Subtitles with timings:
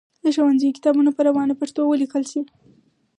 [0.23, 2.41] د ښوونځیو کتابونه دي په روانه پښتو ولیکل سي.